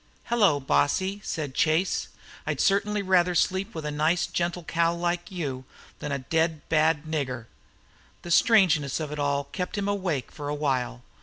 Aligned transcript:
"Hello, 0.31 0.59
bossy!" 0.59 1.21
said 1.23 1.53
Chase. 1.53 2.07
"I'd 2.47 2.59
certainly 2.59 3.03
rather 3.03 3.35
sleep 3.35 3.75
with 3.75 3.85
a 3.85 3.91
nice, 3.91 4.25
gentle 4.25 4.63
cow 4.63 4.95
like 4.95 5.29
you 5.29 5.63
than 5.99 6.11
a 6.11 6.17
dead 6.17 6.67
bad 6.69 7.03
nigger." 7.05 7.45
The 8.23 8.31
strangeness 8.31 8.99
of 8.99 9.11
it 9.11 9.19
all 9.19 9.43
kept 9.51 9.77
him 9.77 9.87
awake 9.87 10.31
for 10.31 10.49
a 10.49 10.55
while. 10.55 11.03